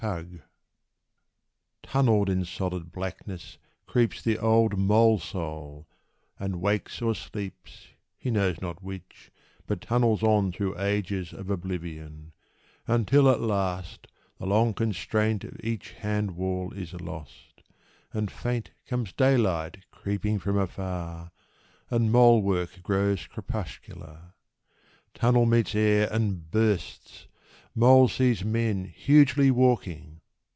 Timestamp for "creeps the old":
3.85-4.75